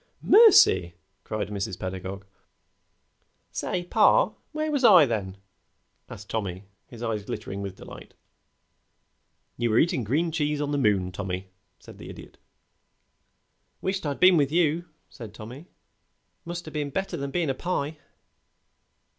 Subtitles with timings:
[0.23, 1.77] "Mercy!" cried Mrs.
[1.79, 2.25] Pedagog.
[3.51, 5.37] "Say, pa, where was I then?"
[6.09, 8.15] asked Tommy, his eyes glittering with delight.
[9.57, 12.39] "You were eating green cheese on the moon, Tommy," said the Idiot.
[13.79, 15.67] "Wisht I'd been with you," said Tommy.
[16.45, 17.99] "Must o' been better than bein' a pie."